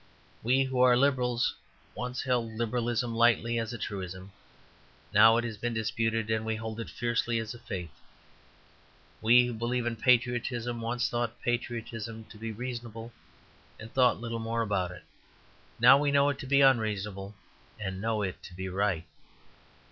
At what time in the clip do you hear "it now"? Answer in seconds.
14.89-15.99